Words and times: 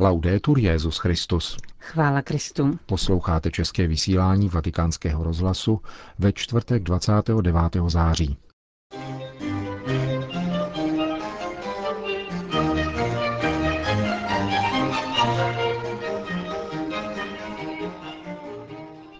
Laudetur 0.00 0.58
Jezus 0.58 0.98
Christus. 0.98 1.56
Chvála 1.78 2.22
Kristu. 2.22 2.78
Posloucháte 2.86 3.50
české 3.50 3.86
vysílání 3.86 4.48
Vatikánského 4.48 5.24
rozhlasu 5.24 5.80
ve 6.18 6.32
čtvrtek 6.32 6.82
29. 6.82 7.54
září. 7.88 8.36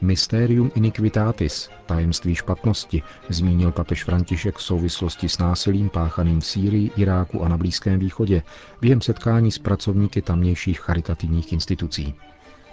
Mysterium 0.09 0.71
iniquitatis, 0.75 1.71
tajemství 1.87 2.35
špatnosti, 2.35 3.03
zmínil 3.29 3.73
papež 3.73 4.05
František 4.05 4.57
v 4.57 4.63
souvislosti 4.63 5.29
s 5.29 5.39
násilím 5.39 5.89
páchaným 5.89 6.41
v 6.41 6.47
Sýrii, 6.47 6.91
Iráku 6.97 7.43
a 7.43 7.49
na 7.49 7.57
Blízkém 7.57 7.99
východě 7.99 8.43
během 8.81 9.01
setkání 9.01 9.53
s 9.53 9.59
pracovníky 9.59 10.23
tamnějších 10.23 10.81
charitativních 10.81 11.53
institucí. 11.53 12.15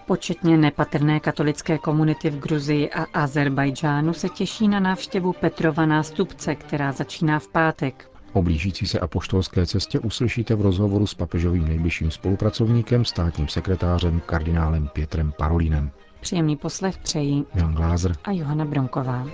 Početně 0.08 0.58
nepatrné 0.58 1.20
katolické 1.20 1.78
komunity 1.78 2.30
v 2.30 2.40
Gruzii 2.40 2.90
a 2.90 3.04
Azerbajdžánu 3.04 4.14
se 4.14 4.30
těší 4.30 4.68
na 4.68 4.80
návštěvu 4.80 5.34
Petrova 5.34 5.86
nástupce, 5.86 6.56
která 6.56 6.92
začíná 6.92 7.40
v 7.40 7.48
pátek. 7.48 8.12
O 8.34 8.42
blížící 8.42 8.88
se 8.88 9.00
apoštolské 9.00 9.66
cestě 9.66 10.00
uslyšíte 10.00 10.56
v 10.56 10.62
rozhovoru 10.62 11.08
s 11.08 11.14
papežovým 11.14 11.68
nejbližším 11.68 12.12
spolupracovníkem, 12.12 13.06
státním 13.06 13.48
sekretářem 13.48 14.22
kardinálem 14.26 14.88
Pětrem 14.88 15.34
Parolínem. 15.38 15.92
Příjemný 16.20 16.56
poslech 16.56 16.98
přejí 16.98 17.46
Jan 17.56 17.74
Glázer 17.76 18.16
a 18.24 18.32
Johana 18.32 18.66
Bronková. 18.66 19.28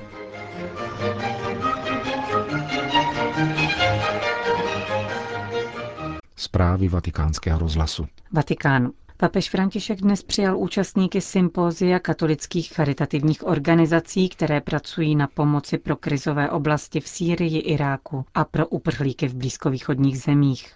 Zprávy 6.35 6.88
vatikánského 6.88 7.59
rozhlasu. 7.59 8.05
Vatikán. 8.31 8.91
Papež 9.17 9.49
František 9.49 10.02
dnes 10.02 10.23
přijal 10.23 10.57
účastníky 10.57 11.21
sympózia 11.21 11.99
katolických 11.99 12.73
charitativních 12.73 13.48
organizací, 13.48 14.29
které 14.29 14.62
pracují 14.62 15.16
na 15.16 15.27
pomoci 15.27 15.77
pro 15.77 15.95
krizové 15.95 16.49
oblasti 16.49 16.99
v 16.99 17.07
Sýrii, 17.07 17.60
Iráku 17.60 18.26
a 18.34 18.45
pro 18.45 18.68
uprchlíky 18.68 19.27
v 19.27 19.35
blízkovýchodních 19.35 20.20
zemích. 20.20 20.76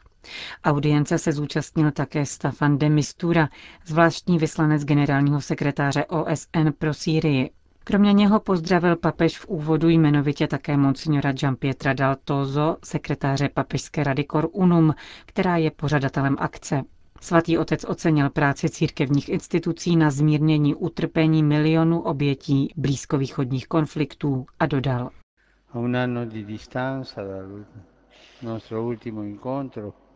Audience 0.64 1.18
se 1.18 1.32
zúčastnil 1.32 1.92
také 1.92 2.26
Stefan 2.26 2.78
de 2.78 2.90
Mistura, 2.90 3.50
zvláštní 3.86 4.38
vyslanec 4.38 4.84
generálního 4.86 5.42
sekretáře 5.42 6.06
OSN 6.06 6.70
pro 6.78 6.94
Sýrii. 6.94 7.50
Kromě 7.84 8.14
něho 8.14 8.40
pozdravil 8.40 8.96
papež 8.96 9.40
v 9.40 9.48
úvodu 9.48 9.90
jmenovitě 9.90 10.48
také 10.48 10.78
monsignora 10.78 11.32
Gianpietra 11.32 11.94
Daltozo, 11.94 12.78
sekretáře 12.84 13.50
papežské 13.54 14.04
rady 14.04 14.26
Cor 14.32 14.50
Unum, 14.52 14.94
která 15.26 15.58
je 15.58 15.72
pořadatelem 15.72 16.36
akce. 16.40 16.82
Svatý 17.22 17.58
otec 17.58 17.86
ocenil 17.88 18.30
práci 18.30 18.70
církevních 18.70 19.30
institucí 19.30 19.96
na 19.96 20.12
zmírnění 20.12 20.76
utrpení 20.76 21.44
milionů 21.44 22.02
obětí 22.02 22.74
blízkovýchodních 22.78 23.68
konfliktů 23.68 24.46
a 24.60 24.66
dodal. 24.66 25.10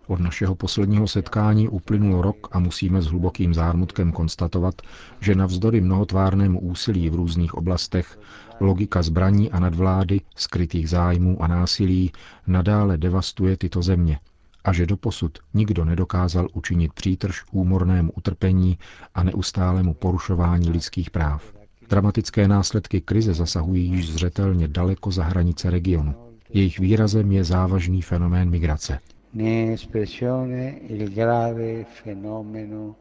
Od 0.10 0.20
našeho 0.20 0.56
posledního 0.56 1.08
setkání 1.08 1.68
uplynul 1.70 2.22
rok 2.22 2.48
a 2.52 2.60
musíme 2.60 3.02
s 3.02 3.06
hlubokým 3.06 3.54
zármutkem 3.54 4.12
konstatovat, 4.12 4.82
že 5.20 5.36
navzdory 5.36 5.82
mnohotvárnému 5.82 6.60
úsilí 6.60 7.10
v 7.10 7.16
různých 7.16 7.54
oblastech 7.54 8.20
logika 8.60 9.02
zbraní 9.02 9.52
a 9.52 9.60
nadvlády, 9.60 10.22
skrytých 10.36 10.90
zájmů 10.90 11.44
a 11.44 11.48
násilí 11.48 12.12
nadále 12.48 12.98
devastuje 12.98 13.58
tyto 13.58 13.82
země 13.82 14.20
a 14.64 14.74
že 14.74 14.86
doposud 14.86 15.38
nikdo 15.54 15.86
nedokázal 15.86 16.48
učinit 16.54 16.94
přítrž 16.94 17.44
úmornému 17.52 18.12
utrpení 18.12 18.78
a 19.16 19.24
neustálému 19.24 19.94
porušování 19.94 20.70
lidských 20.70 21.10
práv. 21.10 21.54
Dramatické 21.90 22.48
následky 22.48 23.02
krize 23.02 23.34
zasahují 23.34 23.86
již 23.86 24.12
zřetelně 24.12 24.68
daleko 24.68 25.12
za 25.12 25.24
hranice 25.24 25.70
regionu. 25.70 26.16
Jejich 26.54 26.80
výrazem 26.80 27.32
je 27.32 27.44
závažný 27.44 28.02
fenomén 28.02 28.50
migrace 28.50 29.00
ne 29.34 29.74
espressione 29.74 30.80
il 30.88 31.14
grave 31.14 31.84
fenomeno 31.84 32.96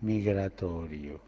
migratorio. 0.00 1.20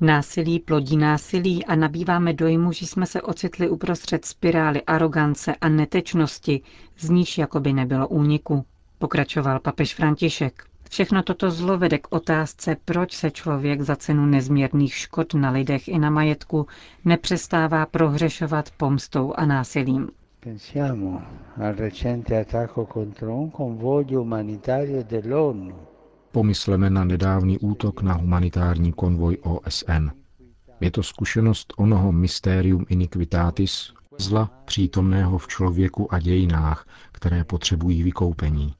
Násilí 0.00 0.60
plodí 0.60 0.96
násilí 0.96 1.64
a 1.66 1.74
nabýváme 1.74 2.32
dojmu, 2.32 2.72
že 2.72 2.86
jsme 2.86 3.06
se 3.06 3.22
ocitli 3.22 3.68
uprostřed 3.68 4.24
spirály 4.24 4.82
arogance 4.82 5.54
a 5.54 5.68
netečnosti, 5.68 6.60
z 6.98 7.10
níž 7.10 7.38
jakoby 7.38 7.72
nebylo 7.72 8.08
úniku, 8.08 8.64
pokračoval 8.98 9.60
papež 9.60 9.94
František. 9.94 10.64
Všechno 10.90 11.22
toto 11.22 11.50
zlo 11.50 11.78
vede 11.78 11.98
k 11.98 12.06
otázce, 12.12 12.76
proč 12.84 13.16
se 13.16 13.30
člověk 13.30 13.80
za 13.80 13.96
cenu 13.96 14.26
nezměrných 14.26 14.94
škod 14.94 15.34
na 15.34 15.50
lidech 15.50 15.88
i 15.88 15.98
na 15.98 16.10
majetku 16.10 16.66
nepřestává 17.04 17.86
prohřešovat 17.86 18.70
pomstou 18.70 19.32
a 19.36 19.46
násilím. 19.46 20.08
Pensiamo 20.40 21.22
al 21.56 21.74
recente 21.74 22.34
attacco 22.34 22.86
contro 22.86 23.34
un 23.34 23.50
convoglio 23.50 24.22
umanitario 24.22 25.04
dell'ONU. 25.04 25.74
Pomysleme 26.32 26.88
na 26.90 27.04
nedávný 27.04 27.58
útok 27.60 28.00
na 28.02 28.14
humanitární 28.14 28.92
konvoj 28.92 29.36
OSN. 29.42 30.10
Je 30.80 30.90
to 30.90 31.02
zkušenost 31.02 31.72
onoho 31.76 32.12
mysterium 32.12 32.86
iniquitatis, 32.88 33.92
zla 34.18 34.50
přítomného 34.64 35.38
v 35.38 35.48
člověku 35.48 36.14
a 36.14 36.18
dějinách, 36.18 36.86
které 37.12 37.44
potřebují 37.44 38.02
vykoupení. 38.02 38.74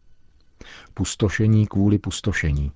Pustošení 0.95 1.67
kvůli 1.67 1.99
pustošení. 1.99 2.73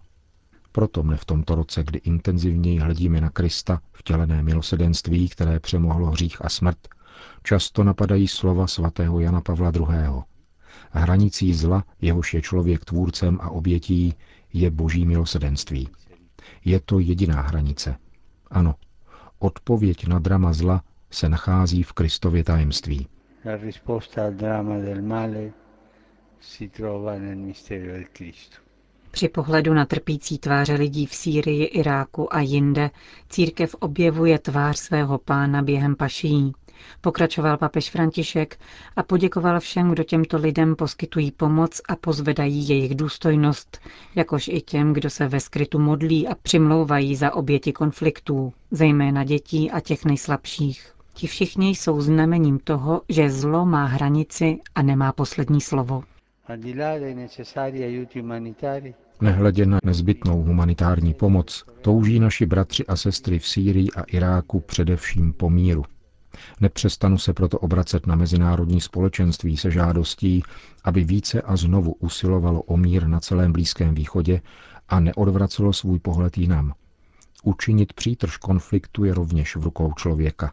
Proto 0.73 1.03
mne 1.03 1.17
v 1.17 1.25
tomto 1.25 1.55
roce, 1.55 1.85
kdy 1.85 1.99
intenzivněji 1.99 2.79
hledíme 2.79 3.21
na 3.21 3.31
Krista, 3.31 3.81
vtělené 3.93 4.43
milosedenství, 4.43 5.29
které 5.29 5.61
přemohlo 5.61 6.07
hřích 6.07 6.45
a 6.45 6.49
smrt, 6.49 6.79
často 7.43 7.85
napadají 7.85 8.29
slova 8.29 8.67
svatého 8.67 9.21
Jana 9.21 9.41
Pavla 9.41 9.73
II. 9.77 10.23
Hranicí 10.91 11.55
zla, 11.55 11.85
jehož 12.01 12.35
je 12.35 12.43
člověk 12.43 12.85
tvůrcem 12.85 13.39
a 13.41 13.51
obětí, 13.51 14.15
je 14.53 14.71
boží 14.71 15.07
milosedenství. 15.07 15.89
Je 16.65 16.81
to 16.81 16.99
jediná 16.99 17.41
hranice. 17.41 17.97
Ano, 18.51 18.75
odpověď 19.39 20.07
na 20.07 20.19
drama 20.19 20.53
zla 20.53 20.83
se 21.11 21.29
nachází 21.29 21.83
v 21.83 21.93
Kristově 21.93 22.45
tajemství. 22.45 23.07
La 23.45 23.57
risposta 23.57 24.25
al 24.25 24.33
drama 24.33 24.79
del 24.79 25.03
male 25.03 25.51
si 26.41 26.69
trova 26.69 27.19
nel 27.19 27.37
mistero 27.37 27.93
del 27.93 28.05
Cristo. 28.13 28.57
Při 29.11 29.29
pohledu 29.29 29.75
na 29.75 29.85
trpící 29.85 30.39
tváře 30.39 30.75
lidí 30.75 31.07
v 31.07 31.15
Sýrii, 31.15 31.65
Iráku 31.65 32.35
a 32.35 32.41
jinde 32.41 32.91
církev 33.29 33.75
objevuje 33.81 34.39
tvář 34.39 34.79
svého 34.79 35.19
pána 35.19 35.63
během 35.63 35.97
paší. 35.97 36.53
Pokračoval 37.01 37.57
papež 37.57 37.91
František 37.91 38.59
a 38.97 39.03
poděkoval 39.03 39.61
všem, 39.61 39.91
kdo 39.91 40.05
těmto 40.05 40.37
lidem 40.37 40.77
poskytují 40.77 41.31
pomoc 41.31 41.81
a 41.89 41.97
pozvedají 41.97 42.69
jejich 42.69 42.95
důstojnost, 42.95 43.79
jakož 44.15 44.49
i 44.49 44.61
těm, 44.61 44.93
kdo 44.93 45.11
se 45.11 45.29
ve 45.29 45.41
skrytu 45.41 45.79
modlí 45.79 46.29
a 46.29 46.35
přimlouvají 46.35 47.17
za 47.17 47.35
oběti 47.35 47.73
konfliktů, 47.73 48.53
zejména 48.71 49.25
dětí 49.25 49.71
a 49.71 49.81
těch 49.81 50.05
nejslabších. 50.05 50.95
Ti 51.15 51.27
všichni 51.27 51.71
jsou 51.71 52.01
znamením 52.01 52.59
toho, 52.59 53.03
že 53.09 53.31
zlo 53.31 53.67
má 53.67 53.85
hranici 53.85 54.59
a 54.75 54.83
nemá 54.83 55.13
poslední 55.13 55.61
slovo. 55.61 56.03
Nehledě 59.21 59.67
na 59.67 59.79
nezbytnou 59.85 60.43
humanitární 60.43 61.15
pomoc, 61.15 61.65
touží 61.81 62.21
naši 62.21 62.47
bratři 62.47 62.87
a 62.87 62.97
sestry 62.97 63.39
v 63.39 63.47
Sýrii 63.49 63.89
a 63.97 64.03
Iráku 64.03 64.61
především 64.61 65.33
po 65.33 65.51
míru. 65.51 65.85
Nepřestanu 66.61 67.19
se 67.19 67.33
proto 67.33 67.59
obracet 67.59 68.07
na 68.07 68.15
mezinárodní 68.15 68.81
společenství 68.81 69.57
se 69.57 69.71
žádostí, 69.71 70.43
aby 70.85 71.05
více 71.05 71.43
a 71.43 71.57
znovu 71.57 71.93
usilovalo 71.93 72.63
o 72.63 72.77
mír 72.77 73.07
na 73.07 73.21
celém 73.21 73.53
Blízkém 73.53 73.95
východě 73.95 74.41
a 74.89 75.01
neodvracelo 75.01 75.73
svůj 75.73 75.99
pohled 75.99 76.39
jinam. 76.39 76.75
Učinit 77.43 77.93
přítrž 77.93 78.37
konfliktu 78.37 79.05
je 79.05 79.15
rovněž 79.15 79.57
v 79.57 79.63
rukou 79.63 79.93
člověka. 79.93 80.53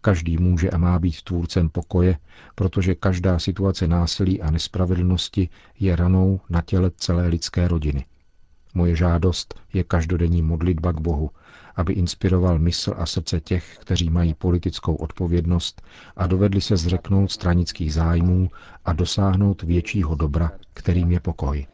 Každý 0.00 0.38
může 0.38 0.70
a 0.70 0.78
má 0.78 0.98
být 0.98 1.22
tvůrcem 1.22 1.68
pokoje, 1.68 2.18
protože 2.54 2.94
každá 2.94 3.38
situace 3.38 3.86
násilí 3.86 4.42
a 4.42 4.50
nespravedlnosti 4.50 5.48
je 5.80 5.96
ranou 5.96 6.40
na 6.50 6.62
těle 6.62 6.90
celé 6.96 7.26
lidské 7.26 7.68
rodiny. 7.68 8.04
Moje 8.76 8.96
žádost 8.96 9.54
je 9.72 9.84
každodenní 9.84 10.42
modlitba 10.42 10.92
k 10.92 11.00
Bohu, 11.00 11.30
aby 11.76 11.92
inspiroval 11.92 12.58
mysl 12.58 12.94
a 12.96 13.06
srdce 13.06 13.40
těch, 13.40 13.78
kteří 13.78 14.10
mají 14.10 14.34
politickou 14.34 14.94
odpovědnost 14.94 15.82
a 16.16 16.26
dovedli 16.26 16.60
se 16.60 16.76
zřeknout 16.76 17.30
stranických 17.32 17.92
zájmů 17.94 18.48
a 18.84 18.92
dosáhnout 18.92 19.62
většího 19.62 20.14
dobra, 20.14 20.52
kterým 20.74 21.10
je 21.12 21.20
pokoj. 21.20 21.66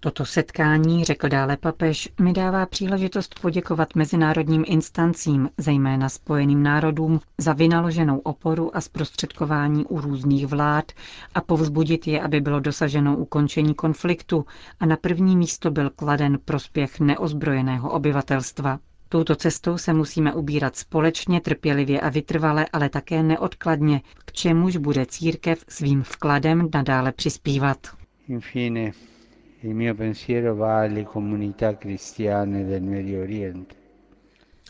Toto 0.00 0.24
setkání, 0.24 1.04
řekl 1.04 1.28
dále 1.28 1.56
papež, 1.56 2.08
mi 2.20 2.32
dává 2.32 2.66
příležitost 2.66 3.40
poděkovat 3.40 3.94
mezinárodním 3.94 4.64
instancím, 4.66 5.50
zejména 5.58 6.08
Spojeným 6.08 6.62
národům, 6.62 7.20
za 7.38 7.52
vynaloženou 7.52 8.18
oporu 8.18 8.76
a 8.76 8.80
zprostředkování 8.80 9.84
u 9.86 10.00
různých 10.00 10.46
vlád 10.46 10.92
a 11.34 11.40
povzbudit 11.40 12.06
je, 12.06 12.22
aby 12.22 12.40
bylo 12.40 12.60
dosaženo 12.60 13.16
ukončení 13.16 13.74
konfliktu 13.74 14.44
a 14.80 14.86
na 14.86 14.96
první 14.96 15.36
místo 15.36 15.70
byl 15.70 15.90
kladen 15.90 16.38
prospěch 16.44 17.00
neozbrojeného 17.00 17.90
obyvatelstva. 17.90 18.78
Touto 19.08 19.36
cestou 19.36 19.78
se 19.78 19.92
musíme 19.92 20.34
ubírat 20.34 20.76
společně, 20.76 21.40
trpělivě 21.40 22.00
a 22.00 22.08
vytrvale, 22.08 22.66
ale 22.72 22.88
také 22.88 23.22
neodkladně, 23.22 24.00
k 24.24 24.32
čemuž 24.32 24.76
bude 24.76 25.06
církev 25.06 25.64
svým 25.68 26.02
vkladem 26.02 26.68
nadále 26.74 27.12
přispívat. 27.12 27.78
Infine, 28.28 28.92
il 29.62 29.74
mio 29.74 29.94
pensiero 29.94 30.54
va 30.54 30.80
alle 30.80 31.04
comunità 31.04 31.76
cristiane 31.76 32.64
del 32.64 32.82
Medio 32.82 33.22
Oriente. 33.22 33.74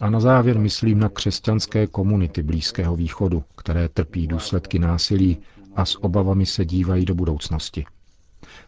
A 0.00 0.11
na 0.11 0.20
závěr 0.20 0.58
myslím 0.58 0.99
na 0.99 1.08
křesťanské 1.08 1.87
komunity 1.87 2.43
Blízkého 2.43 2.96
východu, 2.96 3.44
které 3.56 3.88
trpí 3.88 4.26
důsledky 4.26 4.79
násilí 4.79 5.38
a 5.76 5.85
s 5.85 6.05
obavami 6.05 6.46
se 6.46 6.64
dívají 6.64 7.05
do 7.05 7.14
budoucnosti. 7.14 7.85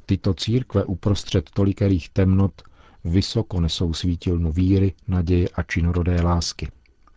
Tyto 0.07 0.35
církve 0.35 0.85
uprostřed 0.85 1.51
tolikerých 1.51 2.09
temnot 2.09 2.63
vysoko 3.05 3.61
nesou 3.61 3.93
svítilnu 3.93 4.53
víry, 4.53 4.93
naděje 5.09 5.49
a 5.55 5.63
činorodé 5.63 6.23
lásky. 6.23 6.69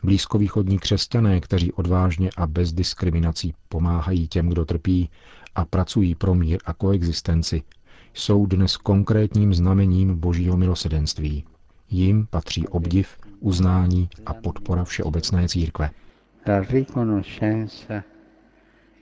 Blízkovýchodní 0.03 0.79
křesťané, 0.79 1.39
kteří 1.39 1.71
odvážně 1.71 2.29
a 2.37 2.47
bez 2.47 2.73
diskriminací 2.73 3.53
pomáhají 3.69 4.27
těm, 4.27 4.49
kdo 4.49 4.65
trpí 4.65 5.09
a 5.55 5.65
pracují 5.65 6.15
pro 6.15 6.35
mír 6.35 6.59
a 6.65 6.73
koexistenci, 6.73 7.63
jsou 8.13 8.45
dnes 8.45 8.77
konkrétním 8.77 9.53
znamením 9.53 10.19
božího 10.19 10.57
milosedenství. 10.57 11.43
Jim 11.89 12.27
patří 12.29 12.67
obdiv, 12.67 13.17
uznání 13.39 14.09
a 14.25 14.33
podpora 14.33 14.83
všeobecné 14.83 15.47
církve. 15.47 15.89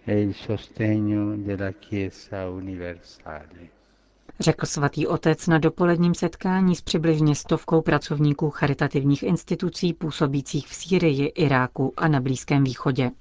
E 0.07 0.21
il 0.21 0.33
sostegno 0.33 1.37
della 1.37 1.71
Chiesa 1.71 2.49
universale. 2.49 3.45
Řekl 4.39 4.65
svatý 4.65 5.07
otec 5.07 5.47
na 5.47 5.57
dopoledním 5.57 6.15
setkání 6.15 6.75
s 6.75 6.81
přibližně 6.81 7.35
stovkou 7.35 7.81
pracovníků 7.81 8.49
charitativních 8.49 9.23
institucí 9.23 9.93
působících 9.93 10.67
v 10.67 10.73
Sýrii, 10.75 11.25
Iráku 11.25 11.93
a 11.97 12.07
na 12.07 12.19
Blízkém 12.19 12.63
východě. 12.63 13.11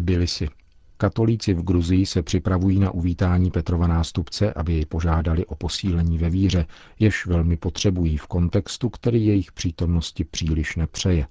Tbilisi. 0.00 0.48
Katolíci 0.96 1.54
v 1.54 1.62
Gruzii 1.62 2.06
se 2.06 2.22
připravují 2.22 2.78
na 2.78 2.90
uvítání 2.90 3.50
Petrova 3.50 3.86
nástupce, 3.86 4.52
aby 4.52 4.72
jej 4.72 4.86
požádali 4.86 5.46
o 5.46 5.54
posílení 5.54 6.18
ve 6.18 6.30
víře, 6.30 6.66
jež 6.98 7.26
velmi 7.26 7.56
potřebují 7.56 8.16
v 8.16 8.26
kontextu, 8.26 8.88
který 8.88 9.26
jejich 9.26 9.52
přítomnosti 9.52 10.24
příliš 10.24 10.76
nepřeje, 10.76 11.26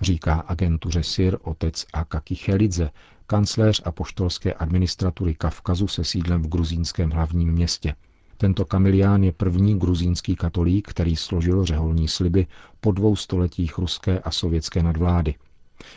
říká 0.00 0.34
agentuře 0.34 1.02
SIR 1.02 1.38
otec 1.42 1.86
Akaki 1.92 2.34
Chelidze, 2.34 2.90
kancléř 3.26 3.82
apoštolské 3.84 4.54
administratury 4.54 5.34
Kavkazu 5.34 5.88
se 5.88 6.04
sídlem 6.04 6.42
v 6.42 6.48
gruzínském 6.48 7.10
hlavním 7.10 7.52
městě. 7.52 7.94
Tento 8.36 8.64
Kamilián 8.64 9.24
je 9.24 9.32
první 9.32 9.78
gruzínský 9.78 10.36
katolík, 10.36 10.88
který 10.88 11.16
složil 11.16 11.64
řeholní 11.64 12.08
sliby 12.08 12.46
po 12.80 12.92
dvou 12.92 13.16
stoletích 13.16 13.78
ruské 13.78 14.20
a 14.20 14.30
sovětské 14.30 14.82
nadvlády. 14.82 15.34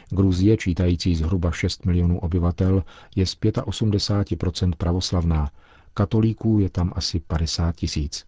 Gruzie, 0.09 0.57
čítající 0.57 1.15
zhruba 1.15 1.51
6 1.51 1.85
milionů 1.85 2.19
obyvatel, 2.19 2.83
je 3.15 3.25
z 3.25 3.35
85% 3.37 4.71
pravoslavná. 4.77 5.49
Katolíků 5.93 6.59
je 6.59 6.69
tam 6.69 6.93
asi 6.95 7.19
50 7.19 7.75
tisíc. 7.75 8.25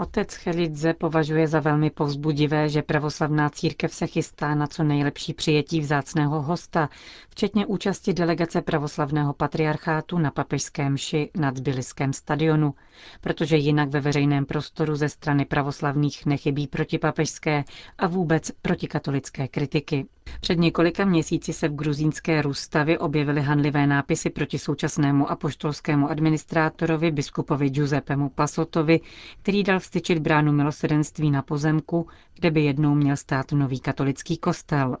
Otec 0.00 0.34
Chelidze 0.34 0.94
považuje 0.94 1.48
za 1.48 1.60
velmi 1.60 1.90
povzbudivé, 1.90 2.68
že 2.68 2.82
pravoslavná 2.82 3.50
církev 3.50 3.94
se 3.94 4.06
chystá 4.06 4.54
na 4.54 4.66
co 4.66 4.82
nejlepší 4.84 5.34
přijetí 5.34 5.80
vzácného 5.80 6.42
hosta, 6.42 6.88
včetně 7.30 7.66
účasti 7.66 8.12
delegace 8.12 8.62
pravoslavného 8.62 9.32
patriarchátu 9.32 10.18
na 10.18 10.30
papežském 10.30 10.92
mši 10.92 11.30
na 11.36 11.52
Tbiliském 11.52 12.12
stadionu, 12.12 12.74
protože 13.20 13.56
jinak 13.56 13.88
ve 13.88 14.00
veřejném 14.00 14.46
prostoru 14.46 14.96
ze 14.96 15.08
strany 15.08 15.44
pravoslavných 15.44 16.26
nechybí 16.26 16.66
protipapežské 16.66 17.64
a 17.98 18.06
vůbec 18.06 18.50
protikatolické 18.62 19.48
kritiky. 19.48 20.06
Před 20.40 20.58
několika 20.58 21.04
měsíci 21.04 21.52
se 21.52 21.68
v 21.68 21.74
gruzínské 21.74 22.42
Rustavě 22.42 22.98
objevily 22.98 23.40
hanlivé 23.40 23.86
nápisy 23.86 24.30
proti 24.30 24.58
současnému 24.58 25.30
apoštolskému 25.30 26.10
administrátorovi 26.10 27.10
biskupovi 27.10 27.70
Giuseppemu 27.70 28.28
Pasotovi, 28.28 29.00
který 29.42 29.62
dal 29.62 29.78
vstyčit 29.80 30.18
bránu 30.18 30.52
milosedenství 30.52 31.30
na 31.30 31.42
pozemku, 31.42 32.06
kde 32.34 32.50
by 32.50 32.64
jednou 32.64 32.94
měl 32.94 33.16
stát 33.16 33.52
nový 33.52 33.80
katolický 33.80 34.36
kostel. 34.36 34.96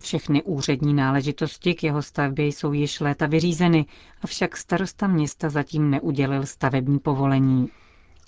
Všechny 0.00 0.42
úřední 0.42 0.94
náležitosti 0.94 1.74
k 1.74 1.82
jeho 1.84 2.02
stavbě 2.02 2.46
jsou 2.46 2.72
již 2.72 3.00
léta 3.00 3.26
vyřízeny, 3.26 3.86
avšak 4.22 4.56
starosta 4.56 5.06
města 5.06 5.48
zatím 5.50 5.90
neudělil 5.90 6.46
stavební 6.46 6.98
povolení. 6.98 7.68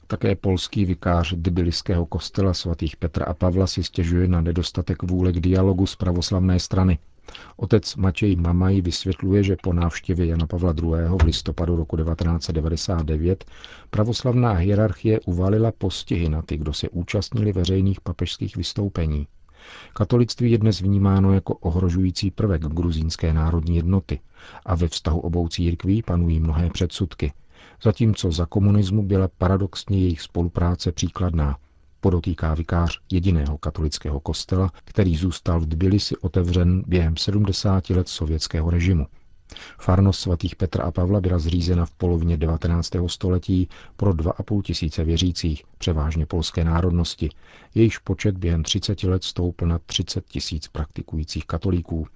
Také 0.06 0.37
polský 0.37 0.85
vikář 0.85 1.35
Dybiliského 1.37 2.06
kostela 2.06 2.55
svatých 2.55 2.97
Petra 2.97 3.27
a 3.27 3.35
Pavla 3.35 3.67
si 3.67 3.85
stěžuje 3.85 4.29
na 4.29 4.41
nedostatek 4.41 5.03
vůle 5.03 5.33
k 5.33 5.41
dialogu 5.41 5.87
z 5.87 5.97
pravoslavné 5.97 6.61
strany. 6.61 6.99
Otec 7.56 7.97
Matěj 7.97 8.37
Mamaj 8.37 8.81
vysvětluje, 8.81 9.43
že 9.43 9.56
po 9.62 9.73
návštěvě 9.73 10.27
Jana 10.27 10.47
Pavla 10.47 10.75
II. 10.83 10.91
v 11.23 11.25
listopadu 11.25 11.77
roku 11.77 11.97
1999 11.97 13.45
pravoslavná 13.91 14.53
hierarchie 14.53 15.21
uvalila 15.21 15.73
postihy 15.73 16.29
na 16.29 16.43
ty, 16.43 16.56
kdo 16.56 16.73
se 16.73 16.89
účastnili 16.89 17.53
veřejných 17.53 18.01
papežských 18.01 18.56
vystoupení. 18.56 19.27
Katolictví 19.93 20.51
je 20.51 20.59
dnes 20.59 20.81
vnímáno 20.81 21.33
jako 21.33 21.55
ohrožující 21.55 22.31
prvek 22.31 22.62
gruzínské 22.62 23.33
národní 23.33 23.77
jednoty 23.77 24.21
a 24.67 24.75
ve 24.75 24.89
vztahu 24.89 25.21
obou 25.21 25.49
církví 25.49 26.03
panují 26.03 26.41
mnohé 26.41 26.71
předsudky– 26.71 27.33
zatímco 27.82 28.32
za 28.32 28.47
komunismu 28.47 29.03
byla 29.03 29.29
paradoxně 29.38 29.99
jejich 29.99 30.21
spolupráce 30.21 30.93
příkladná, 30.93 31.56
podotýká 32.00 32.55
vikář 32.55 33.00
jediného 33.12 33.59
katolického 33.59 34.21
kostela, 34.21 34.71
který 34.85 35.17
zůstal 35.17 35.61
v 35.61 35.67
Tbilisi 35.67 36.17
otevřen 36.17 36.82
během 36.87 37.17
70 37.17 37.91
let 37.91 38.09
sovětského 38.09 38.71
režimu. 38.71 39.06
Farnost 39.81 40.21
svatých 40.21 40.56
Petra 40.56 40.85
a 40.85 40.91
Pavla 40.91 41.21
byla 41.21 41.39
zřízena 41.39 41.87
v 41.87 41.91
polovině 41.91 42.37
19. 42.37 42.91
století 43.06 43.69
pro 43.97 44.11
2,5 44.12 44.62
tisíce 44.62 45.05
věřících, 45.05 45.65
převážně 45.79 46.27
polské 46.27 46.65
národnosti. 46.65 47.29
Jejíž 47.75 47.99
počet 47.99 48.39
během 48.39 48.62
30 48.62 49.03
let 49.03 49.25
stoupl 49.25 49.67
na 49.67 49.79
30 49.79 50.25
tisíc 50.27 50.69
praktikujících 50.69 51.47
katolíků. 51.47 52.06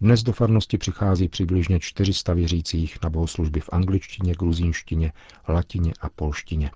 Dnes 0.00 0.22
do 0.22 0.32
farnosti 0.32 0.78
přichází 0.78 1.28
přibližně 1.28 1.80
400 1.80 2.34
věřících 2.34 2.98
na 3.04 3.10
bohoslužby 3.10 3.60
v 3.60 3.68
angličtině, 3.72 4.34
gruzínštině, 4.34 5.12
latině 5.48 5.92
a 6.00 6.08
polštině. 6.08 6.70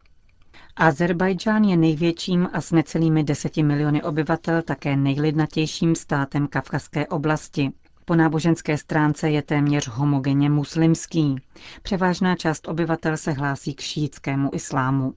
Azerbajdžán 0.76 1.64
je 1.64 1.76
největším 1.76 2.48
a 2.52 2.60
s 2.60 2.72
necelými 2.72 3.24
deseti 3.24 3.62
miliony 3.62 4.02
obyvatel 4.02 4.62
také 4.62 4.96
nejlidnatějším 4.96 5.94
státem 5.94 6.46
Kavkazské 6.46 7.06
oblasti. 7.06 7.72
Po 8.08 8.14
náboženské 8.14 8.78
stránce 8.78 9.30
je 9.30 9.42
téměř 9.42 9.88
homogenně 9.88 10.50
muslimský. 10.50 11.36
Převážná 11.82 12.36
část 12.36 12.68
obyvatel 12.68 13.16
se 13.16 13.32
hlásí 13.32 13.74
k 13.74 13.80
šíitskému 13.80 14.50
islámu. 14.52 15.14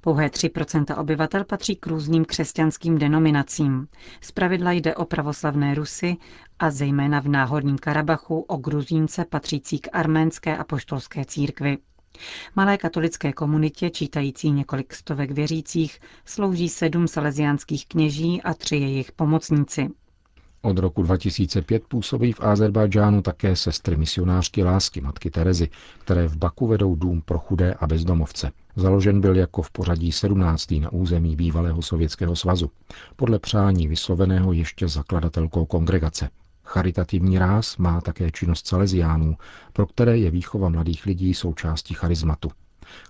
Pouhé 0.00 0.28
3% 0.28 1.00
obyvatel 1.00 1.44
patří 1.44 1.76
k 1.76 1.86
různým 1.86 2.24
křesťanským 2.24 2.98
denominacím. 2.98 3.88
Zpravidla 4.20 4.72
jde 4.72 4.94
o 4.94 5.04
pravoslavné 5.04 5.74
Rusy 5.74 6.16
a 6.58 6.70
zejména 6.70 7.20
v 7.20 7.28
náhorním 7.28 7.78
Karabachu 7.78 8.40
o 8.40 8.56
Gruzínce 8.56 9.24
patřící 9.24 9.78
k 9.78 9.88
arménské 9.92 10.56
a 10.56 10.64
poštolské 10.64 11.24
církvi. 11.24 11.78
Malé 12.56 12.78
katolické 12.78 13.32
komunitě, 13.32 13.90
čítající 13.90 14.50
několik 14.50 14.94
stovek 14.94 15.30
věřících, 15.30 16.00
slouží 16.24 16.68
sedm 16.68 17.08
salesiánských 17.08 17.86
kněží 17.86 18.42
a 18.42 18.54
tři 18.54 18.76
jejich 18.76 19.12
pomocníci. 19.12 19.88
Od 20.64 20.78
roku 20.78 21.02
2005 21.02 21.82
působí 21.88 22.32
v 22.32 22.40
Azerbajdžánu 22.40 23.22
také 23.22 23.56
sestry 23.56 23.96
misionářky 23.96 24.64
lásky 24.64 25.00
Matky 25.00 25.30
Terezy, 25.30 25.68
které 25.98 26.28
v 26.28 26.36
Baku 26.36 26.66
vedou 26.66 26.94
dům 26.94 27.22
pro 27.24 27.38
chudé 27.38 27.74
a 27.74 27.86
bezdomovce. 27.86 28.52
Založen 28.76 29.20
byl 29.20 29.36
jako 29.36 29.62
v 29.62 29.70
pořadí 29.70 30.12
17. 30.12 30.70
na 30.70 30.92
území 30.92 31.36
bývalého 31.36 31.82
Sovětského 31.82 32.36
svazu, 32.36 32.70
podle 33.16 33.38
přání 33.38 33.88
vysloveného 33.88 34.52
ještě 34.52 34.88
zakladatelkou 34.88 35.66
kongregace. 35.66 36.28
Charitativní 36.64 37.38
ráz 37.38 37.76
má 37.76 38.00
také 38.00 38.30
činnost 38.30 38.66
Salesiánů, 38.66 39.36
pro 39.72 39.86
které 39.86 40.18
je 40.18 40.30
výchova 40.30 40.68
mladých 40.68 41.06
lidí 41.06 41.34
součástí 41.34 41.94
charizmatu. 41.94 42.50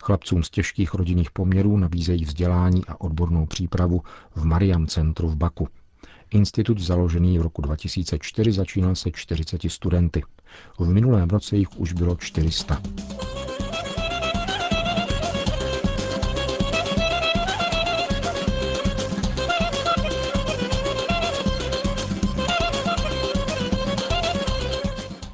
Chlapcům 0.02 0.42
z 0.42 0.50
těžkých 0.50 0.94
rodinných 0.94 1.30
poměrů 1.30 1.76
nabízejí 1.76 2.24
vzdělání 2.24 2.82
a 2.88 3.00
odbornou 3.00 3.46
přípravu 3.46 4.02
v 4.34 4.44
Mariam 4.44 4.86
centru 4.86 5.28
v 5.28 5.36
Baku– 5.36 5.68
Institut 6.32 6.80
založený 6.80 7.38
v 7.38 7.42
roku 7.42 7.62
2004 7.62 8.52
začínal 8.52 8.94
se 8.94 9.10
40 9.10 9.60
studenty. 9.68 10.22
V 10.78 10.88
minulém 10.88 11.28
roce 11.28 11.56
jich 11.56 11.76
už 11.76 11.92
bylo 11.92 12.16
400. 12.16 12.82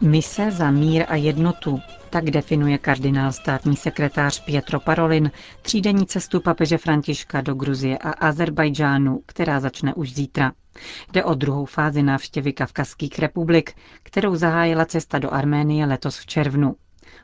Mise 0.01 0.51
za 0.51 0.71
mír 0.71 1.05
a 1.09 1.17
jednotu. 1.17 1.81
Tak 2.11 2.25
definuje 2.25 2.79
kardinál 2.79 3.33
státní 3.33 3.77
sekretář 3.77 4.45
Pietro 4.45 4.81
Parolin 4.81 5.31
třídenní 5.63 6.07
cestu 6.07 6.41
papeže 6.41 6.79
Františka 6.79 7.41
do 7.41 7.55
Gruzie 7.55 7.99
a 7.99 8.11
Azerbajdžánu, 8.11 9.21
která 9.27 9.61
začne 9.61 9.95
už 9.95 10.15
zítra. 10.15 10.53
Jde 11.13 11.25
o 11.25 11.35
druhou 11.35 11.65
fázi 11.65 12.03
návštěvy 12.03 12.53
Kavkazských 12.53 13.19
republik, 13.19 13.73
kterou 14.03 14.37
zahájila 14.37 14.85
cesta 14.85 15.19
do 15.19 15.33
Arménie 15.35 15.87
letos 15.87 16.19
v 16.19 16.27
červnu. 16.27 16.77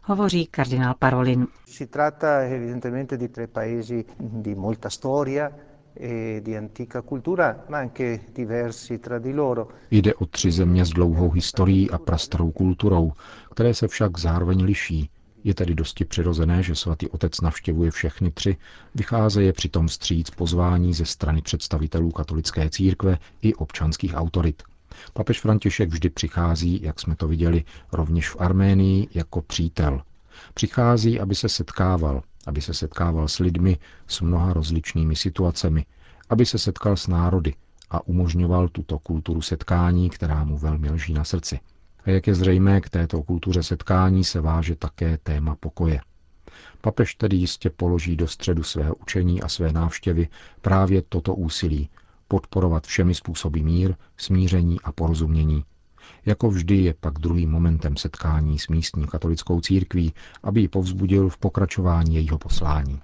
Hovoří 0.03 0.47
kardinál 0.47 0.95
Parolin. 0.99 1.47
Si 5.97 6.01
tratta 6.01 7.03
evidentemente 7.03 8.21
di 8.33 8.33
tre 8.33 8.47
paesi 8.47 8.99
di 9.21 9.33
molta 9.33 9.63
storia, 9.63 9.67
e 9.89 9.97
Jde 9.97 10.15
o 10.15 10.27
tři 10.27 10.53
země 10.53 10.85
s 10.85 10.91
dlouhou 10.91 11.31
historií 11.31 11.91
a 11.91 11.99
prastarou 11.99 12.51
kulturou, 12.51 13.13
které 13.51 13.75
se 13.75 13.89
však 13.89 14.19
zároveň 14.19 14.65
liší. 14.65 15.11
Je 15.45 15.55
tedy 15.55 15.75
dosti 15.75 16.05
přirozené, 16.05 16.63
že 16.63 16.75
svatý 16.75 17.09
otec 17.09 17.41
navštěvuje 17.41 17.91
všechny 17.91 18.31
tři, 18.31 18.57
vycházeje 18.95 19.53
přitom 19.53 19.89
stříc 19.89 20.31
pozvání 20.31 20.95
ze 20.95 21.05
strany 21.05 21.43
představitelů 21.43 22.11
katolické 22.11 22.71
církve 22.71 23.19
i 23.43 23.55
občanských 23.55 24.15
autorit. 24.15 24.63
Papež 25.13 25.41
František 25.41 25.89
vždy 25.89 26.11
přichází, 26.11 26.83
jak 26.83 27.01
jsme 27.01 27.17
to 27.17 27.29
viděli, 27.29 27.65
rovněž 27.93 28.31
v 28.31 28.37
Arménii 28.39 29.09
jako 29.15 29.43
přítel. 29.43 30.03
Přichází, 30.55 31.21
aby 31.21 31.35
se 31.35 31.49
setkával, 31.49 32.23
aby 32.47 32.61
se 32.61 32.75
setkával 32.75 33.29
s 33.29 33.39
lidmi 33.39 33.79
s 34.07 34.21
mnoha 34.21 34.53
rozličnými 34.53 35.17
situacemi, 35.17 35.87
aby 36.31 36.47
se 36.47 36.59
setkal 36.59 36.97
s 36.97 37.07
národy 37.07 37.55
a 37.91 38.07
umožňoval 38.07 38.69
tuto 38.69 38.99
kulturu 38.99 39.43
setkání, 39.43 40.11
která 40.11 40.45
mu 40.45 40.59
velmi 40.59 40.91
leží 40.91 41.15
na 41.15 41.25
srdci. 41.25 41.61
A 42.05 42.11
jak 42.11 42.27
je 42.27 42.35
zřejmé, 42.35 42.81
k 42.81 42.89
této 42.89 43.23
kultuře 43.23 43.63
setkání 43.63 44.25
se 44.25 44.41
váže 44.41 44.77
také 44.77 45.19
téma 45.19 45.57
pokoje. 45.61 46.01
Papež 46.81 47.15
tedy 47.15 47.37
jistě 47.37 47.71
položí 47.71 48.17
do 48.17 48.29
středu 48.29 48.63
svého 48.63 48.95
učení 48.95 49.43
a 49.43 49.49
své 49.49 49.73
návštěvy 49.73 50.29
právě 50.61 51.03
toto 51.03 51.35
úsilí 51.35 51.89
podporovat 52.29 52.87
všemi 52.87 53.15
způsoby 53.15 53.61
mír, 53.61 53.95
smíření 54.17 54.81
a 54.81 54.93
porozumění, 54.93 55.65
jako 56.27 56.49
vždy 56.49 56.77
je 56.77 56.95
pak 57.01 57.19
druhým 57.19 57.51
momentem 57.51 57.97
setkání 57.97 58.59
s 58.59 58.69
místní 58.69 59.07
katolickou 59.07 59.61
církví, 59.61 60.15
aby 60.43 60.61
ji 60.61 60.69
povzbudil 60.69 61.29
v 61.29 61.39
pokračování 61.39 62.15
jejího 62.15 62.39
poslání. 62.39 63.03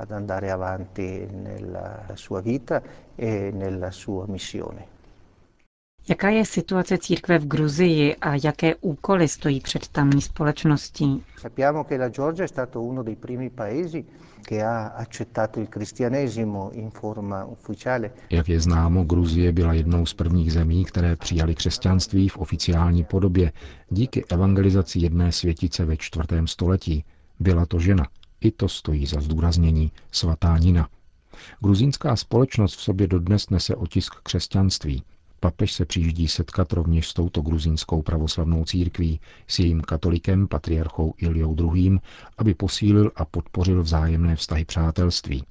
ad 0.00 0.12
andare 0.12 0.52
avanti 0.52 1.28
nella 1.32 2.00
sua 2.14 2.40
vita 2.40 2.80
e 3.18 3.52
nella 3.52 3.90
sua 3.90 4.26
missione. 4.26 4.99
Jaká 6.10 6.28
je 6.28 6.44
situace 6.44 6.98
církve 6.98 7.38
v 7.38 7.46
Gruzii 7.46 8.16
a 8.16 8.34
jaké 8.44 8.74
úkoly 8.74 9.28
stojí 9.28 9.60
před 9.60 9.88
tamní 9.88 10.22
společností? 10.22 11.24
Jak 18.30 18.48
je 18.48 18.60
známo, 18.60 19.04
Gruzie 19.04 19.52
byla 19.52 19.72
jednou 19.72 20.06
z 20.06 20.14
prvních 20.14 20.52
zemí, 20.52 20.84
které 20.84 21.16
přijali 21.16 21.54
křesťanství 21.54 22.28
v 22.28 22.36
oficiální 22.36 23.04
podobě 23.04 23.52
díky 23.90 24.24
evangelizaci 24.28 24.98
jedné 24.98 25.32
světice 25.32 25.84
ve 25.84 25.96
čtvrtém 25.96 26.46
století. 26.46 27.04
Byla 27.40 27.66
to 27.66 27.78
žena. 27.78 28.06
I 28.40 28.50
to 28.50 28.68
stojí 28.68 29.06
za 29.06 29.20
zdůraznění 29.20 29.92
svatá 30.12 30.58
Nina. 30.58 30.88
Gruzínská 31.60 32.16
společnost 32.16 32.74
v 32.76 32.80
sobě 32.80 33.06
dodnes 33.06 33.50
nese 33.50 33.74
otisk 33.74 34.14
křesťanství. 34.22 35.02
Papež 35.42 35.72
se 35.72 35.84
přijíždí 35.84 36.28
setkat 36.28 36.72
rovněž 36.72 37.08
s 37.08 37.14
touto 37.14 37.40
gruzínskou 37.42 38.02
pravoslavnou 38.02 38.64
církví, 38.64 39.20
s 39.46 39.58
jejím 39.58 39.80
katolikem, 39.80 40.48
patriarchou 40.48 41.14
Iliou 41.18 41.74
II., 41.74 41.98
aby 42.38 42.54
posílil 42.54 43.12
a 43.16 43.24
podpořil 43.24 43.82
vzájemné 43.82 44.36
vztahy 44.36 44.64
přátelství. 44.64 45.44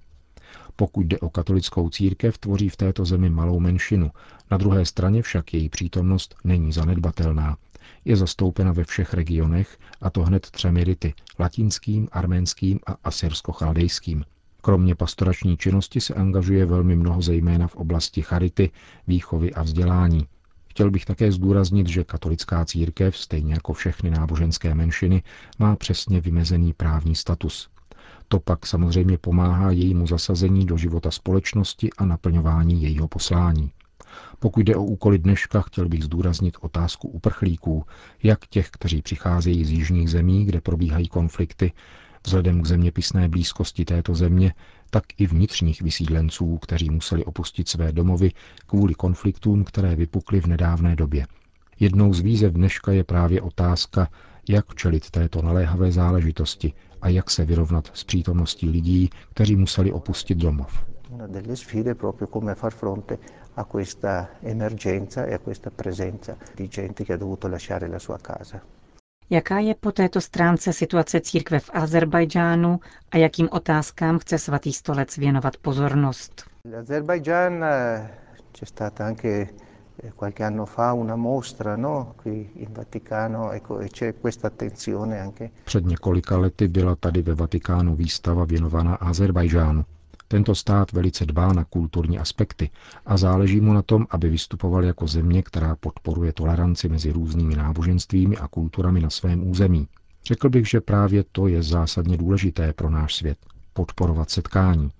Pokud 0.75 1.05
jde 1.05 1.19
o 1.19 1.29
katolickou 1.29 1.89
církev, 1.89 2.37
tvoří 2.37 2.69
v 2.69 2.77
této 2.77 3.05
zemi 3.05 3.29
malou 3.29 3.59
menšinu, 3.59 4.11
na 4.51 4.57
druhé 4.57 4.85
straně 4.85 5.21
však 5.21 5.53
její 5.53 5.69
přítomnost 5.69 6.35
není 6.43 6.71
zanedbatelná. 6.71 7.57
Je 8.05 8.15
zastoupena 8.15 8.71
ve 8.71 8.83
všech 8.83 9.13
regionech, 9.13 9.77
a 10.01 10.09
to 10.09 10.21
hned 10.23 10.49
třemi 10.49 10.83
rity, 10.83 11.13
latinským, 11.39 12.07
arménským 12.11 12.79
a 12.85 13.09
asyrsko-chaldejským– 13.09 14.23
Kromě 14.61 14.95
pastorační 14.95 15.57
činnosti 15.57 16.01
se 16.01 16.13
angažuje 16.13 16.65
velmi 16.65 16.95
mnoho 16.95 17.21
zejména 17.21 17.67
v 17.67 17.75
oblasti 17.75 18.21
charity, 18.21 18.71
výchovy 19.07 19.53
a 19.53 19.63
vzdělání. 19.63 20.27
Chtěl 20.67 20.91
bych 20.91 21.05
také 21.05 21.31
zdůraznit, 21.31 21.87
že 21.87 22.03
katolická 22.03 22.65
církev, 22.65 23.17
stejně 23.17 23.53
jako 23.53 23.73
všechny 23.73 24.09
náboženské 24.09 24.75
menšiny, 24.75 25.23
má 25.59 25.75
přesně 25.75 26.21
vymezený 26.21 26.73
právní 26.73 27.15
status. 27.15 27.69
To 28.27 28.39
pak 28.39 28.65
samozřejmě 28.65 29.17
pomáhá 29.17 29.71
jejímu 29.71 30.07
zasazení 30.07 30.65
do 30.65 30.77
života 30.77 31.11
společnosti 31.11 31.89
a 31.97 32.05
naplňování 32.05 32.83
jejího 32.83 33.07
poslání. 33.07 33.71
Pokud 34.39 34.59
jde 34.59 34.75
o 34.75 34.83
úkoly 34.83 35.19
dneška, 35.19 35.61
chtěl 35.61 35.89
bych 35.89 36.03
zdůraznit 36.03 36.57
otázku 36.61 37.07
uprchlíků, 37.07 37.85
jak 38.23 38.47
těch, 38.47 38.69
kteří 38.69 39.01
přicházejí 39.01 39.65
z 39.65 39.71
jižních 39.71 40.09
zemí, 40.09 40.45
kde 40.45 40.61
probíhají 40.61 41.07
konflikty, 41.07 41.71
Vzhledem 42.25 42.61
k 42.61 42.65
zeměpisné 42.65 43.29
blízkosti 43.29 43.85
této 43.85 44.15
země, 44.15 44.53
tak 44.89 45.03
i 45.17 45.27
vnitřních 45.27 45.81
vysídlenců, 45.81 46.57
kteří 46.57 46.89
museli 46.89 47.25
opustit 47.25 47.69
své 47.69 47.91
domovy 47.91 48.31
kvůli 48.65 48.93
konfliktům, 48.93 49.63
které 49.63 49.95
vypukly 49.95 50.41
v 50.41 50.45
nedávné 50.45 50.95
době. 50.95 51.27
Jednou 51.79 52.13
z 52.13 52.19
výzev 52.19 52.53
dneška 52.53 52.91
je 52.91 53.03
právě 53.03 53.41
otázka, 53.41 54.09
jak 54.49 54.75
čelit 54.75 55.09
této 55.09 55.41
naléhavé 55.41 55.91
záležitosti 55.91 56.73
a 57.01 57.09
jak 57.09 57.29
se 57.29 57.45
vyrovnat 57.45 57.91
s 57.93 58.03
přítomností 58.03 58.69
lidí, 58.69 59.09
kteří 59.33 59.55
museli 59.55 59.91
opustit 59.91 60.37
domov. 60.37 60.85
Jaká 69.31 69.59
je 69.59 69.75
po 69.75 69.91
této 69.91 70.21
stránce 70.21 70.73
situace 70.73 71.21
církve 71.21 71.59
v 71.59 71.69
Azerbajdžánu 71.73 72.79
a 73.11 73.17
jakým 73.17 73.49
otázkám 73.51 74.19
chce 74.19 74.37
svatý 74.37 74.73
stolec 74.73 75.17
věnovat 75.17 75.57
pozornost? 75.57 76.43
Eh, 76.65 78.09
c'è 78.51 78.65
stata 78.65 79.05
anche 79.05 79.29
eh, 80.03 80.11
qualche 80.15 80.43
anno 80.43 80.65
fa 80.65 80.93
una 80.93 81.15
mostra 81.15 81.75
no? 81.75 82.13
qui 82.23 82.49
in 82.55 82.73
Vaticano 82.73 83.51
ecco, 83.51 83.79
e 83.79 83.87
c'è 83.87 84.13
questa 84.21 84.47
attenzione 84.47 85.19
anche. 85.19 85.49
Před 85.65 85.85
několika 85.85 86.37
lety 86.37 86.67
byla 86.67 86.95
tady 86.95 87.21
ve 87.21 87.33
Vatikánu 87.33 87.95
výstava 87.95 88.45
věnovaná 88.45 88.95
Azerbajdžánu. 88.95 89.85
Tento 90.31 90.55
stát 90.55 90.91
velice 90.91 91.25
dbá 91.25 91.53
na 91.53 91.63
kulturní 91.63 92.19
aspekty 92.19 92.69
a 93.05 93.17
záleží 93.17 93.61
mu 93.61 93.73
na 93.73 93.81
tom, 93.81 94.07
aby 94.09 94.29
vystupoval 94.29 94.83
jako 94.85 95.07
země, 95.07 95.43
která 95.43 95.75
podporuje 95.75 96.33
toleranci 96.33 96.89
mezi 96.89 97.11
různými 97.11 97.55
náboženstvími 97.55 98.37
a 98.37 98.47
kulturami 98.47 98.99
na 98.99 99.09
svém 99.09 99.49
území. 99.49 99.87
Řekl 100.25 100.49
bych, 100.49 100.67
že 100.69 100.81
právě 100.81 101.23
to 101.31 101.47
je 101.47 101.63
zásadně 101.63 102.17
důležité 102.17 102.73
pro 102.73 102.89
náš 102.89 103.15
svět 103.15 103.37
podporovat 103.73 104.29
setkání. 104.29 104.91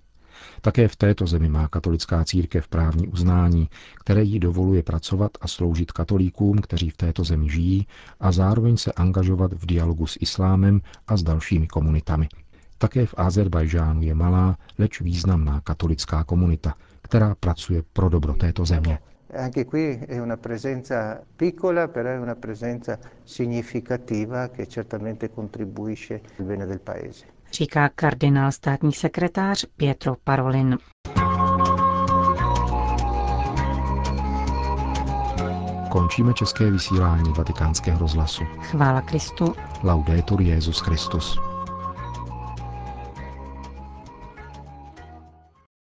Také 0.62 0.88
v 0.88 0.96
této 0.96 1.28
zemi 1.28 1.50
má 1.50 1.68
katolická 1.68 2.26
církev 2.26 2.68
právní 2.68 3.08
uznání, 3.08 3.70
které 3.96 4.24
jí 4.24 4.40
dovoluje 4.40 4.84
pracovat 4.84 5.32
a 5.42 5.48
sloužit 5.48 5.92
katolíkům, 5.92 6.58
kteří 6.58 6.90
v 6.90 6.98
této 6.98 7.24
zemi 7.24 7.50
žijí, 7.50 7.88
a 8.20 8.32
zároveň 8.32 8.78
se 8.78 8.92
angažovat 8.92 9.54
v 9.54 9.66
dialogu 9.66 10.08
s 10.08 10.18
islámem 10.22 10.82
a 11.08 11.18
s 11.18 11.24
dalšími 11.24 11.68
komunitami. 11.68 12.30
Také 12.80 13.06
v 13.06 13.14
Azerbajžánu 13.18 14.02
je 14.02 14.16
malá, 14.16 14.56
leč 14.80 15.02
významná 15.02 15.62
katolická 15.62 16.24
komunita, 16.24 16.74
která 17.02 17.36
pracuje 17.40 17.84
pro 17.94 18.10
dobro 18.10 18.34
této 18.34 18.66
země. 18.66 19.00
Anche 19.38 19.66
qui 19.66 20.06
è 20.08 20.20
una 20.22 20.38
presenza 20.38 21.22
piccola, 21.38 21.88
però 21.88 22.10
è 22.10 22.18
una 22.18 22.36
presenza 22.36 22.98
significativa 23.26 24.48
che 24.48 24.66
certamente 24.66 25.30
contribuisce 25.30 26.22
al 26.40 26.46
bene 26.46 26.66
del 26.66 26.80
paese. 26.80 27.26
Říká 27.52 27.90
kardinál 27.96 28.52
státní 28.52 28.94
sekretář 28.94 29.66
Pietro 29.78 30.16
Parolin. 30.24 30.78
Končíme 35.92 36.34
české 36.34 36.72
vysílání 36.72 37.34
vatikánského 37.38 38.00
rozhlasu. 38.00 38.44
Chvála 38.44 39.02
Kristu. 39.02 39.56
Laudetur 39.84 40.42
Jezus 40.42 40.80
Christus. 40.80 41.49